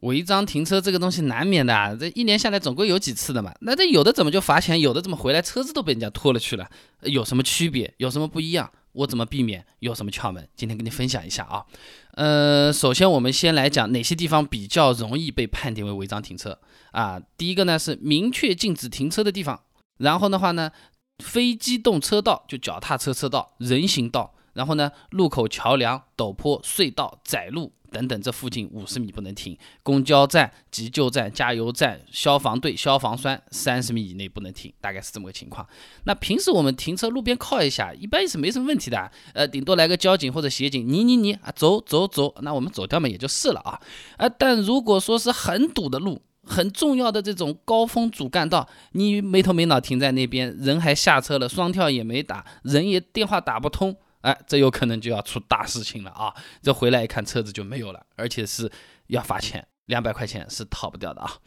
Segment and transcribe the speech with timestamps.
[0.00, 3.52] 违章停车这个东西难免的，啊，这一年下来总归有几次的嘛。
[3.60, 6.68] 那这有的怎么就罚钱，有的怎么回来车子都被人家拖了去了？
[7.02, 7.92] 有什么区别？
[7.98, 8.70] 有什么不一样？
[8.92, 9.64] 我怎么避免？
[9.80, 10.48] 有什么窍门？
[10.56, 11.64] 今天跟你分享一下啊。
[12.14, 16.58] 呃，首先我们先来讲哪些地方比较容易被判定为违章停车
[16.92, 17.20] 啊？
[17.36, 19.60] 第一个呢是明确禁止停车的地方，
[19.98, 20.72] 然后的话呢，
[21.18, 24.34] 非机动车道就脚踏车车道、人行道。
[24.52, 35.66] 然后呢，路口、桥梁、陡坡、隧道、窄路等等，这附近五十米不能停；公交站、急救站、加油站、消防队、消防栓三十米以内不能停，大概是这么个情况。
[36.04, 43.80] 那平时我们停车路边靠一下，一般也是没什么问题的，呃，顶多来个交警或者协警，你你你啊，走走走，那我们走掉嘛也就是了啊。
[44.18, 53.96] 啊，但如果说是很堵的路，很重要的这种高峰主干道，你没头没脑停在那边，人还下车了，双跳也没打，人也电话打不通。
[54.20, 56.34] 哎，这有可能就要出大事情了啊！
[56.62, 58.70] 这回来一看，车子就没有了，而且是
[59.06, 61.38] 要罚钱，两百块钱是逃不掉的啊。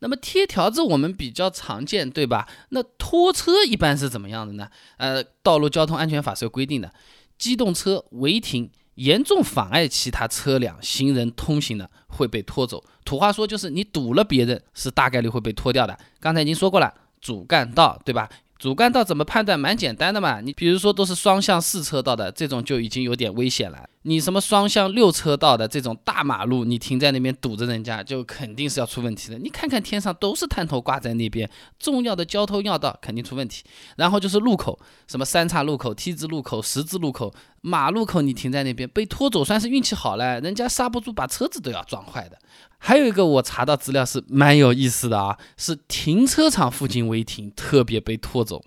[0.00, 2.48] 那么贴条子我们比较常见，对吧？
[2.70, 4.70] 那拖车一般是怎么样的呢？
[4.96, 6.92] 呃，道路交通安全法是有规定的，
[7.36, 12.82] 机动车违停严重妨碍其他车辆、行人通行的，会被拖走。
[13.04, 15.98] 土话说就是你堵了别人，是大概率会被拖掉的。
[16.18, 18.28] 刚才已经说过了，主干道，对吧？
[18.62, 19.58] 主干道怎么判断？
[19.58, 23.84] 蛮简单的嘛，你比如说都是双向四车道的这种就已经有点危险了。
[24.02, 29.38] 你什么双向六车道的这种大马路，你停在那边堵着人家，就肯定是要出问题的。
[29.38, 33.64] 你看看天上都是探头挂在那边，重要的交通要道肯定出问题。
[33.96, 42.38] 然后就是路口，什么三岔路口、T 字路口、十字路口、马路口，你停在那边被拖走算是运气好了，人家刹不住，把车子都要撞坏的。
[42.84, 48.60] 还有一个我查到资料是蛮有意思的啊，是停车场附近违停特别被拖走，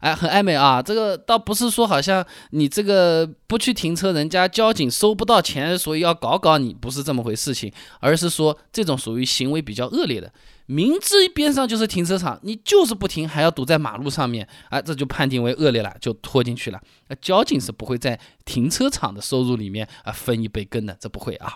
[0.00, 0.82] 哎，很暧昧啊。
[0.82, 10.32] 这个倒不是说好像你这个不去停车，人家交警收不到钱，所以要搞搞你，不是这么回事情，而是说这种属于行为比较恶劣的，
[10.66, 16.80] 明知边上就是停车场，你就是不停，还要堵在马路上面，哎，这就判定为恶劣了，就拖进去了。
[17.06, 21.54] 那交警是不会在停车场的收入里面啊分一杯羹的，这不会啊。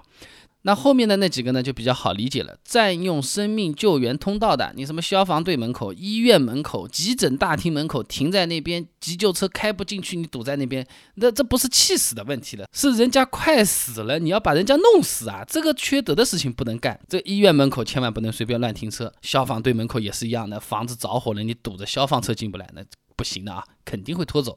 [0.67, 2.59] 那后面的那几个呢，就比较好理解了。
[2.65, 10.85] 占用生命救援通道的，你什么消防队门口、医院门口、急诊大厅门口停在那边，急救车开不进去，你堵在那边，
[11.15, 15.45] 那这不是气死的问题了，是人家快死了，你要把人家弄死啊！
[15.47, 16.99] 这个缺德的事情不能干。
[17.09, 22.83] 这医院门口千万不能随便乱停车，消防队门口也是一样的，房子着火了，你堵着消防车进不来，那。
[23.17, 24.57] 不行的啊，肯定会拖走。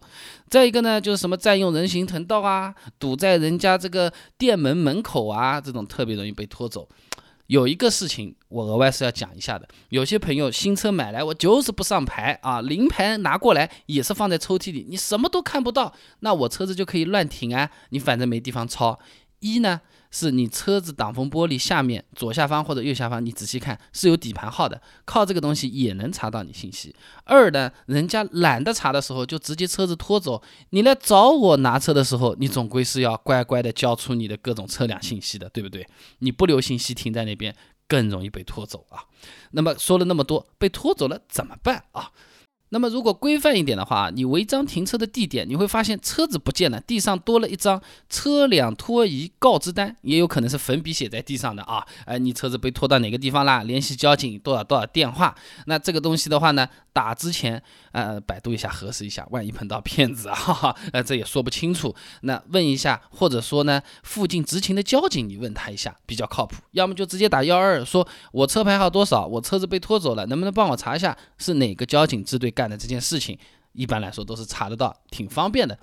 [0.50, 6.88] 再一个呢，就是什么占用人行横道啊，堵在人家这个店门门口啊，这种特别容易被拖走。
[7.48, 19.00] 有一个事情我额外是要讲一下的，有些朋友新车买来，我就是不上牌啊，临牌拿过来也是放在抽屉里，你什么都看不到，那我车子就可以乱停啊，你反正没地方抄。
[19.40, 19.82] 一呢。
[20.12, 26.96] 是你车子挡风玻璃下面左下方或者右下方，你仔细看是有底盘号的，靠这个东西也能查到你信息。
[27.26, 30.42] 二呢，人家懒得查的时候，就直接车子拖走。
[30.72, 35.88] 你来找我拿车的时候，你总归是要乖乖的交出你的各种车辆信息的，对不对？
[36.18, 37.56] 你不留信息停在那边，
[37.88, 39.06] 更容易被拖走啊。
[39.52, 42.10] 那么说了那么多，被拖走了怎么办啊？
[42.70, 51.84] 那么如果规范一点的话，你违章停车的地点，你会发现车子不见了，地上多了一张车辆拖移告知单，也有可能是粉笔写在地上的啊。
[52.06, 53.64] 哎，你车子被拖到哪个地方啦？
[53.64, 55.36] 联系交警多少多少电话。
[55.66, 57.60] 那这个东西的话呢，打之前
[57.92, 61.96] 呃百度一下核实一下，万一碰到骗子啊，哈哈，呃这也说不清楚。
[62.22, 66.58] 那问一下，或者说呢附近执勤的交警，你问他一下比较靠谱。
[66.74, 72.54] 要么就直接打幺二二，说我车牌号多少，我车子被拖走了，能不能帮我查一下是哪个交警支队？
[72.60, 73.40] 干的这件事情，
[73.72, 75.80] 一般来说都是查得到，挺方便的，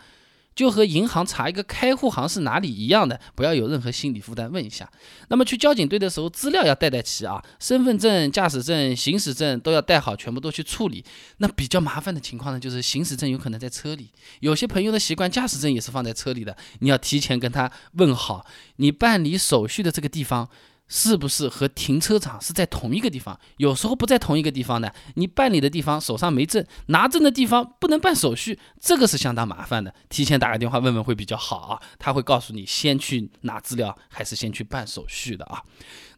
[0.55, 4.87] 就和银行查一个开户行是哪里一样的，不要有任何心理负担，问一下。
[5.29, 11.03] 那么去交警队的时候，资料要带带齐啊，身份证、驾驶证、行驶证都要带好，全部都去处理。
[11.39, 14.11] 那比较麻烦的情况呢，就是行驶证有可能在车里，
[14.41, 18.45] 有些朋友的习惯，驾驶证也是放在车里的，你要提前跟他问好，
[18.77, 20.49] 你办理手续的这个地方。
[20.89, 23.39] 是不是和停车场是在同一个地方？
[23.57, 29.93] 有时候不在同一个地方的，你办理的地方手上没证，拿证的地方不能办手续，这个是相当麻烦的。
[30.09, 35.63] 提前打个电话问问会比较好啊，他会告诉你先去拿资料还是先去办手续的啊。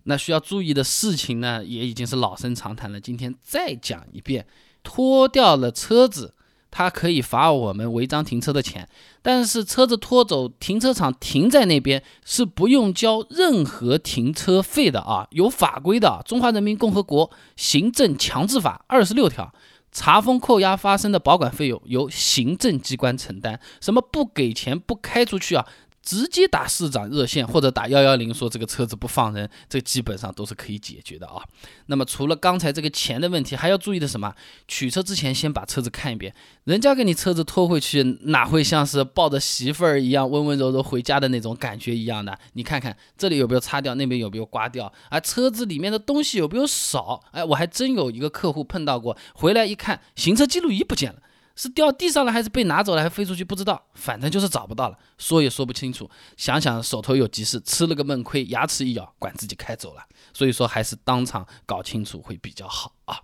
[0.05, 4.47] 那需要注意的事情呢，也已经是老生常谈了，今天再讲一遍，
[4.83, 6.35] 拖掉了车子。
[6.79, 8.89] 他可以罚我们违章停车的钱，
[9.21, 19.53] 但是车子拖走，停车场停在那边是不用交任何停车费的啊，有法规的，《中华人民共和国行政强制法》二十六条，
[19.91, 25.67] 查封扣押发生的保管费用由行政机关承担，什么不给钱不开出去啊？
[26.09, 31.45] 直接打市长热线或者打幺幺零说这个车子不放人，这基本上都是可以解决的啊。
[31.85, 34.35] 那么除了刚才这个钱的问题，还要注意的什么？
[34.67, 36.35] 取车之前先把车子看一遍，
[36.65, 42.39] 人家给你车子拖回去，哪会像是抱着媳妇儿一样温温柔柔回家的那种感觉一样的？
[42.55, 47.23] 你看看这里有没有擦掉，那边有没有刮掉，啊，车子里面的东西有没有少？
[47.33, 51.21] 哎，我还真有一个客户碰到过，回来一看，行车记录仪不见了。
[51.59, 56.09] 是掉地上了还是被拿走了还飞出去不知道，反正就是找不到了，说也说不清楚。
[56.37, 60.03] 想想手头有急事，吃了个闷亏，牙齿一咬，管自己开走了。
[60.33, 63.19] 所以说还是当场搞清楚会比较好啊。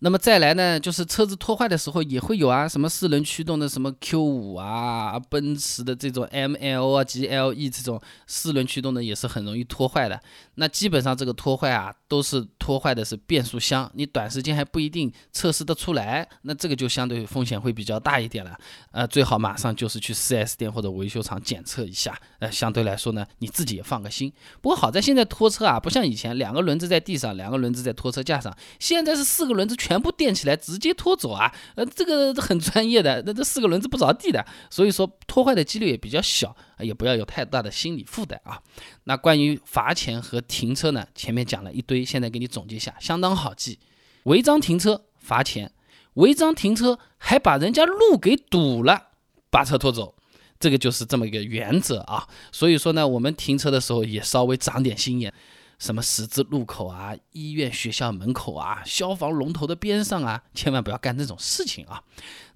[0.00, 10.20] 那么再来呢，就是车子拖坏的时候也会有啊，什么四轮驱动的什么 Q 五啊，奔驰的这种 ML 啊、GLE 这种四轮驱动的也是很容易拖坏的。
[10.56, 18.58] 那基本上这个拖坏啊，都是拖坏的是变速箱，你短时间还不一定测试得出来，那这个就相对风险会比较大一点了。
[18.90, 22.18] 呃，最好马上就是去 4S 店或者维修厂检测一下。
[22.40, 24.32] 呃，相对来说呢，你自己也放个心。
[24.60, 30.00] 不过好在现在拖车啊，不像以前两个轮子在地上，两个轮子在拖车架上，现在是四个轮子全。
[30.00, 38.60] 部垫起来直接拖走啊，呃，这个很专业的，那这四个轮子不着地的，所以说拖坏的几率也比较小，也不要有太大的心理负担啊。
[39.04, 43.78] 那关于罚钱和停车呢，前面讲了一堆，现在给你总结一下，相当好记。
[44.24, 45.72] 违章停车罚钱，
[46.14, 49.08] 违章停车还把人家路给堵了，
[49.50, 50.14] 把车拖走，
[50.58, 52.28] 这个就是这么一个原则啊。
[52.50, 55.32] 所以说呢，我们停车的时候也稍微长点心眼。
[55.78, 62.02] 什么十字路口啊，医院、学校门口啊，消防龙头的边上啊，千万不要干这种事情啊！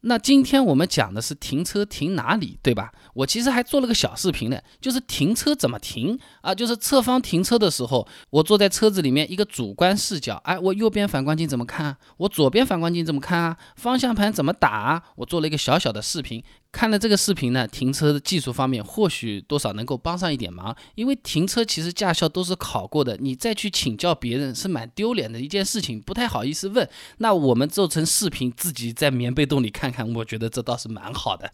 [0.02, 2.92] 那今天我们讲的是停车停哪里，对吧？
[3.14, 6.54] 我其实还做了个小视频呢，就是停车怎么停啊？
[6.54, 11.96] 就是侧方停车的时候，我坐在车子里面一个主观视角，哎，我右边反光镜怎么看？
[12.16, 13.56] 我左边反光镜怎么看啊？
[13.76, 15.02] 方向盘怎么打？
[15.16, 16.42] 我做了一个小小的视频。
[16.72, 26.88] 看了这个视频呢，停车的技术方面或许多少能够帮上一点忙，因为停车其实驾校都是考过的，你再去请教别人是蛮丢脸的一件事情，不太好意思问。
[27.18, 31.52] 那我们做成视频，自己在棉被洞里看看，我觉得这倒是蛮好的。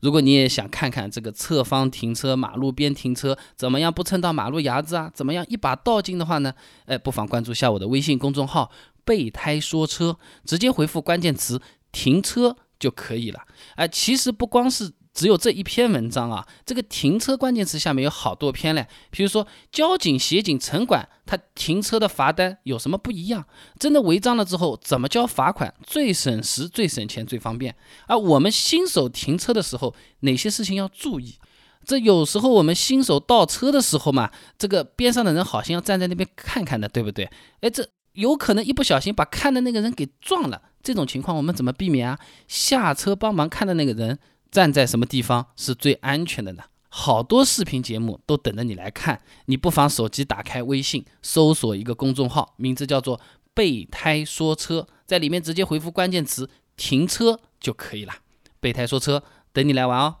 [0.00, 6.52] 如果你也想看看这个侧方停车、马路边停车怎么样不蹭到马路牙子啊，怎么样一把倒进的话呢？
[6.86, 8.70] 哎，不妨关注下我的微信公众号
[9.04, 11.60] “备胎说车”，直接回复关键词
[11.92, 12.56] “停车”。
[12.76, 13.40] 就可以了，
[13.76, 18.86] 哎，其实不光是只有这一篇文章啊，这个停车关键词下面有好多篇嘞。
[19.12, 23.46] 比如说交警、协警、城管，他停车的罚单有什么不一样？
[23.78, 25.72] 真的违章了之后怎么交罚款？
[25.86, 27.74] 最省时、最省钱、最方便。
[28.08, 31.36] 而我们新手停车的时候，哪些事情要注意？
[31.86, 37.30] 这有时候我们新手倒车的时候嘛，这个边上的人好像要站在那边看看的，对不对？
[37.60, 40.60] 哎，这有可能一不小心把看的那个人给撞了。
[40.82, 42.18] 这种情况我们怎么避免啊？
[42.48, 44.18] 下车帮忙看的那个人
[44.54, 46.62] 站在什么地方是最安全的呢？
[46.88, 53.20] 好多视频节目都等着你来看，你不妨手机打开微信，搜索一个公众号，名字叫做
[53.52, 56.48] “备胎说车”，在里面直接回复关键词
[56.78, 58.14] “停车”就可以了。
[58.60, 60.18] 备胎说车，等你来玩哦。